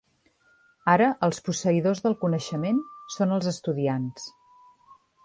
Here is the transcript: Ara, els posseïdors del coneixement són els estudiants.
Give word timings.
Ara, 0.93 1.09
els 1.27 1.39
posseïdors 1.49 2.01
del 2.05 2.17
coneixement 2.23 2.79
són 3.17 3.37
els 3.37 3.51
estudiants. 3.53 4.27